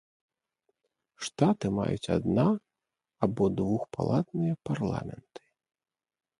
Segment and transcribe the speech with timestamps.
[1.25, 2.47] Штаты маюць адна-
[3.27, 5.41] або двухпалатныя парламенты.